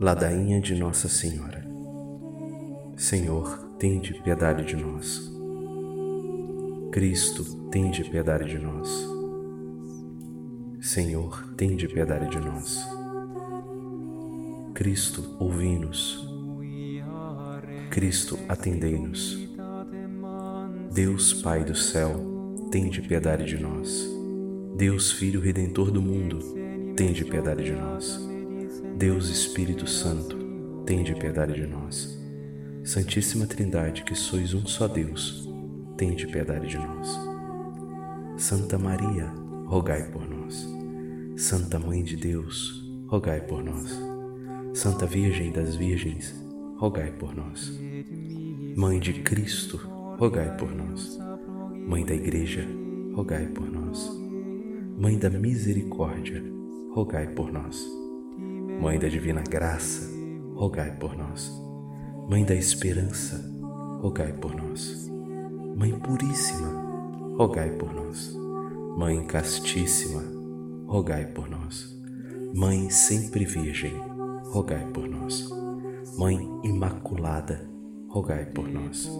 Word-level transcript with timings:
Ladainha 0.00 0.60
de 0.60 0.74
Nossa 0.74 1.08
Senhora. 1.08 1.64
Senhor, 2.96 3.76
tende 3.78 4.14
piedade 4.20 4.64
de 4.64 4.74
nós. 4.74 5.32
Cristo, 6.90 7.44
tende 7.70 8.02
piedade 8.02 8.46
de 8.46 8.58
nós. 8.58 8.88
Senhor, 10.80 11.54
tende 11.56 11.86
piedade 11.86 12.28
de 12.30 12.40
nós. 12.40 12.84
Cristo, 14.74 15.36
ouvi-nos. 15.38 16.28
Cristo, 17.90 18.36
atendei-nos. 18.48 19.53
Deus 20.94 21.32
Pai 21.32 21.64
do 21.64 21.74
céu, 21.74 22.14
tende 22.70 23.02
piedade 23.02 23.44
de 23.44 23.58
nós. 23.60 24.08
Deus 24.76 25.10
Filho 25.10 25.40
Redentor 25.40 25.90
do 25.90 26.00
mundo, 26.00 26.38
tende 26.94 27.24
piedade 27.24 27.64
de 27.64 27.72
nós. 27.72 28.20
Deus 28.96 29.28
Espírito 29.28 29.88
Santo, 29.88 30.36
tende 30.86 31.12
piedade 31.16 31.54
de 31.54 31.66
nós. 31.66 32.16
Santíssima 32.84 33.44
Trindade, 33.44 34.04
que 34.04 34.14
sois 34.14 34.54
um 34.54 34.64
só 34.66 34.86
Deus, 34.86 35.50
tende 35.96 36.28
piedade 36.28 36.68
de 36.68 36.78
nós. 36.78 37.08
Santa 38.36 38.78
Maria, 38.78 39.26
rogai 39.66 40.04
por 40.12 40.30
nós. 40.30 40.64
Santa 41.36 41.76
Mãe 41.76 42.04
de 42.04 42.16
Deus, 42.16 42.88
rogai 43.08 43.40
por 43.40 43.64
nós. 43.64 43.98
Santa 44.72 45.06
Virgem 45.06 45.50
das 45.50 45.74
Virgens, 45.74 46.32
rogai 46.76 47.10
por 47.10 47.34
nós. 47.34 47.72
Mãe 48.76 49.00
de 49.00 49.14
Cristo, 49.14 50.03
rogai 50.18 50.56
por 50.56 50.72
nós. 50.74 51.18
Mãe 51.88 52.04
da 52.04 52.14
Igreja, 52.14 52.66
rogai 53.14 53.46
por 53.48 53.70
nós. 53.70 54.10
Mãe 54.96 55.18
da 55.18 55.28
Misericórdia, 55.28 56.42
rogai 56.94 57.26
por 57.26 57.52
nós. 57.52 57.84
Mãe 58.80 58.98
da 58.98 59.08
Divina 59.08 59.42
Graça, 59.42 60.10
rogai 60.54 60.92
por 60.98 61.16
nós. 61.16 61.50
Mãe 62.28 62.44
da 62.44 62.54
Esperança, 62.54 63.44
rogai 64.00 64.32
por 64.32 64.54
nós. 64.54 65.10
Mãe 65.76 65.92
Puríssima, 65.98 66.68
rogai 67.36 67.70
por 67.70 67.92
nós. 67.92 68.36
Mãe 68.96 69.24
Castíssima, 69.26 70.22
rogai 70.86 71.26
por 71.26 71.50
nós. 71.50 71.92
Mãe 72.54 72.88
Sempre 72.88 73.44
Virgem, 73.44 73.94
rogai 74.44 74.86
por 74.92 75.08
nós. 75.08 75.50
Mãe 76.16 76.38
Imaculada, 76.62 77.73
rogai 78.14 78.46
por 78.46 78.68
nós. 78.68 79.10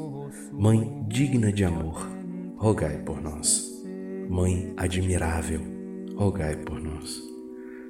Mãe 0.53 1.05
digna 1.09 1.53
de 1.53 1.65
amor, 1.65 2.09
rogai 2.57 2.97
por 2.99 3.21
nós. 3.21 3.69
Mãe 4.31 4.73
admirável, 4.77 5.61
rogai 6.15 6.55
por 6.55 6.81
nós. 6.81 7.21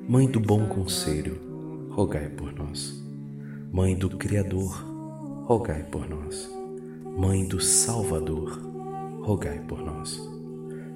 Mãe 0.09 0.27
do 0.27 0.41
bom 0.41 0.67
conselho, 0.67 1.39
rogai 1.91 2.31
por 2.31 2.55
nós. 2.55 3.05
Mãe 3.71 3.95
do 3.95 4.17
Criador, 4.17 4.73
rogai 5.45 5.83
por 5.83 6.09
nós. 6.09 6.51
Mãe 7.19 7.47
do 7.47 7.61
Salvador, 7.61 8.59
rogai 9.21 9.61
por 9.69 9.85
nós. 9.85 10.19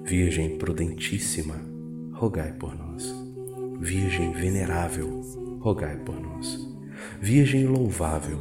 Virgem 0.05 0.57
prudentíssima, 0.57 1.57
rogai 2.15 2.53
por 2.53 2.75
nós. 2.75 3.15
Virgem 3.79 4.33
venerável, 4.33 5.21
rogai 5.61 5.99
por 5.99 6.19
nós. 6.19 6.67
Virgem 7.21 7.67
louvável, 7.67 8.39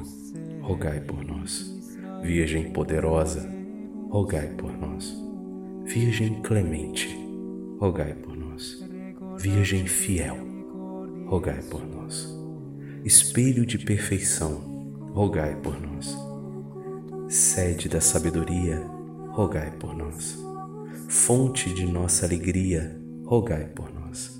rogai 0.67 0.99
por 0.99 1.23
nós. 1.23 1.73
Virgem 2.21 2.71
poderosa, 2.71 3.49
rogai 4.09 4.49
por 4.49 4.77
nós. 4.77 5.15
Virgem 5.85 6.41
clemente, 6.41 7.07
rogai 7.79 8.13
por 8.13 8.35
nós. 8.35 8.85
Virgem 9.37 9.87
fiel, 9.87 10.35
rogai 11.25 11.61
por 11.61 11.87
nós. 11.87 12.27
Espelho 13.05 13.65
de 13.65 13.77
perfeição, 13.77 14.55
rogai 15.13 15.55
por 15.55 15.79
nós. 15.79 16.17
Sede 17.29 17.87
da 17.87 18.01
sabedoria, 18.01 18.85
rogai 19.29 19.71
por 19.71 19.95
nós. 19.95 20.37
Fonte 21.07 21.73
de 21.73 21.85
nossa 21.85 22.25
alegria, 22.25 22.99
rogai 23.23 23.67
por 23.67 23.89
nós. 23.93 24.37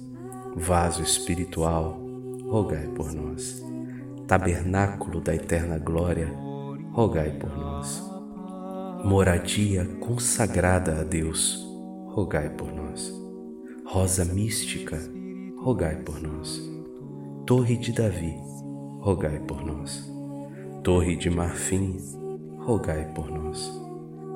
Vaso 0.57 1.01
espiritual, 1.01 2.01
rogai 2.49 2.85
por 2.87 3.13
nós 3.13 3.65
tabernáculo 4.27 5.21
da 5.21 5.33
eterna 5.33 5.77
glória, 5.77 6.29
rogai 6.91 7.31
por 7.31 7.57
nós. 7.57 8.03
Moradia 9.05 9.85
consagrada 10.01 10.99
a 10.99 11.03
Deus, 11.03 11.65
rogai 12.07 12.49
por 12.49 12.73
nós. 12.73 13.13
Rosa 13.85 14.25
mística, 14.25 14.99
rogai 15.57 15.95
por 15.97 16.21
nós. 16.21 16.61
Torre 17.45 17.77
de 17.77 17.93
Davi, 17.93 18.35
rogai 18.99 19.39
por 19.39 19.65
nós. 19.65 20.11
Torre 20.83 21.15
de 21.15 21.29
marfim, 21.29 21.95
rogai 22.59 23.05
por 23.13 23.31
nós. 23.31 23.71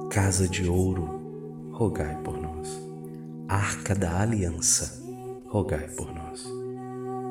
Casa 0.09 0.47
de 0.47 0.69
ouro, 0.69 1.69
rogai 1.73 2.15
por 2.23 2.41
nós. 2.41 2.81
Arca 3.49 3.93
da 3.93 4.21
aliança, 4.21 5.03
rogai 5.49 5.89
por 5.89 6.13
nós. 6.15 6.49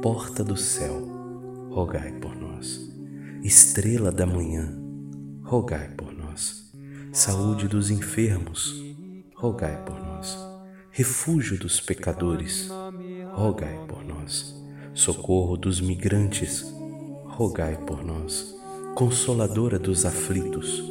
Porta 0.03 0.45
do 0.45 0.57
céu, 0.57 1.20
rogai 1.71 2.11
por 2.21 2.37
nós. 2.37 2.91
Estrela 3.45 4.11
da 4.11 4.27
manhã, 4.27 4.77
rogai 5.43 5.89
por 5.97 6.13
nós. 6.13 6.71
Saúde 7.13 7.69
dos 7.69 7.91
enfermos, 7.91 8.83
rogai 9.37 9.83
por 9.85 9.99
nós. 10.01 10.37
Refúgio 10.91 11.57
dos 11.59 11.81
pecadores, 11.81 12.69
rogai 13.33 13.79
por 13.87 14.05
nós. 14.05 14.61
Socorro 14.93 15.57
dos 15.57 15.81
migrantes, 15.81 16.65
rogai 17.25 17.77
por 17.87 18.05
nós. 18.05 18.55
Consoladora 18.97 19.79
dos 19.79 20.05
aflitos, 20.05 20.83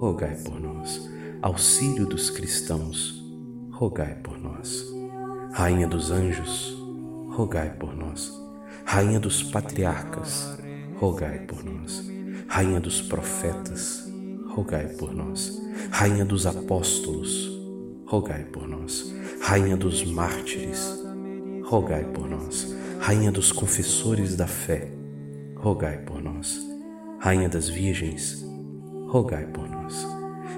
rogai 0.00 0.34
por 0.42 0.60
nós. 0.60 1.08
Auxílio 1.40 2.04
dos 2.04 2.30
cristãos, 2.30 3.24
rogai 3.70 4.16
por 4.16 4.38
nós. 4.38 4.84
Rainha 5.52 5.86
dos 5.86 6.10
anjos, 6.10 6.76
rogai 7.30 7.70
por 7.70 7.94
nós 7.96 8.45
Rainha 8.88 9.18
dos 9.18 9.42
patriarcas, 9.42 10.56
rogai 10.96 11.40
por 11.40 11.62
nós. 11.64 12.08
Rainha 12.46 12.78
dos 12.78 13.02
profetas, 13.02 14.08
rogai 14.48 14.86
por 14.86 15.12
nós. 15.12 15.60
Rainha 15.90 16.24
dos 16.24 16.46
apóstolos, 16.46 17.50
rogai 18.06 18.44
por 18.44 18.66
nós. 18.68 19.12
Rainha 19.42 19.76
dos 19.76 20.04
mártires, 20.04 20.98
rogai 21.64 22.04
por 22.04 22.30
nós. 22.30 22.74
Rainha 23.00 23.32
dos 23.32 23.50
confessores 23.50 24.36
da 24.36 24.46
fé, 24.46 24.88
rogai 25.56 25.98
por 25.98 26.22
nós. 26.22 26.64
Rainha 27.18 27.48
das 27.48 27.68
virgens, 27.68 28.46
rogai 29.08 29.46
por 29.48 29.68
nós. 29.68 30.06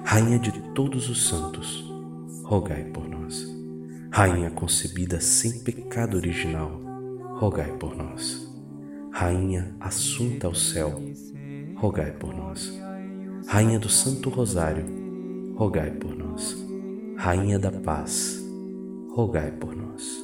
Rainha 0.04 0.38
de 0.38 0.52
todos 0.74 1.08
os 1.08 1.26
santos, 1.26 1.90
rogai 2.44 2.84
por 2.84 3.08
nós. 3.08 3.46
Rainha 4.10 4.50
concebida 4.50 5.18
sem 5.18 5.60
pecado 5.60 6.16
original, 6.18 6.87
rogai 7.38 7.70
por 7.78 7.96
nós. 7.96 8.48
Rainha 9.12 9.72
assunta 9.78 10.48
ao 10.48 10.54
céu, 10.56 11.00
rogai 11.76 12.10
por 12.10 12.34
nós. 12.34 12.76
Rainha 13.46 13.78
do 13.78 13.88
Santo 13.88 14.28
Rosário, 14.28 14.84
rogai 15.54 15.92
por 15.92 16.16
nós. 16.16 16.56
Rainha 17.16 17.56
da 17.56 17.70
Paz, 17.70 18.44
rogai 19.12 19.52
por 19.52 19.76
nós. 19.76 20.18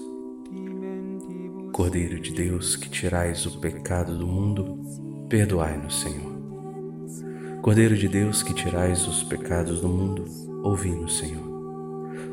Cordeiro 1.73 2.19
de 2.19 2.33
Deus, 2.33 2.75
que 2.75 2.89
tirais 2.89 3.47
o 3.47 3.61
pecado 3.61 4.19
do 4.19 4.27
mundo, 4.27 4.81
perdoai-nos, 5.29 6.01
Senhor. 6.01 6.35
Cordeiro 7.63 7.97
de 7.97 8.09
Deus, 8.09 8.43
que 8.43 8.53
tirais 8.53 9.07
os 9.07 9.23
pecados 9.23 9.81
do 9.81 9.89
mundo, 9.89 10.25
ouvi-nos, 10.65 11.19
Senhor. 11.19 11.45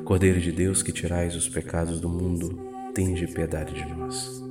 Cordeiro 0.03 0.41
de 0.41 0.51
Deus, 0.51 0.81
que 0.81 0.91
tirais 0.91 1.35
os 1.35 1.47
pecados 1.47 2.01
do 2.01 2.09
mundo, 2.09 2.59
tende 2.95 3.27
piedade 3.27 3.75
de 3.75 3.85
nós 3.93 4.50